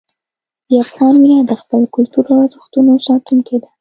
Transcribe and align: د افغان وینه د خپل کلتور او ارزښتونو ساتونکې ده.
د 0.67 0.69
افغان 0.83 1.13
وینه 1.21 1.43
د 1.49 1.51
خپل 1.61 1.81
کلتور 1.95 2.25
او 2.33 2.37
ارزښتونو 2.45 2.91
ساتونکې 3.07 3.55
ده. 3.61 3.67